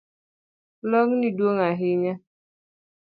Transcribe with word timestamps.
Long’ni 0.89 1.29
duong’ 1.37 1.59
ahinya 1.69 2.13